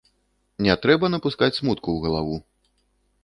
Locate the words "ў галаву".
1.97-2.35